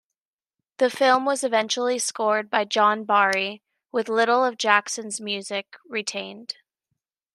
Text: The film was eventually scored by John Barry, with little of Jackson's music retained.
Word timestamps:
The 0.77 0.89
film 0.89 1.25
was 1.25 1.43
eventually 1.43 1.99
scored 1.99 2.49
by 2.49 2.63
John 2.65 3.03
Barry, 3.03 3.61
with 3.91 4.09
little 4.09 4.43
of 4.43 4.57
Jackson's 4.57 5.21
music 5.21 5.77
retained. 5.87 6.55